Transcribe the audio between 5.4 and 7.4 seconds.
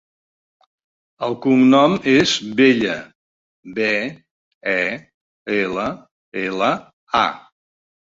ela, ela, a.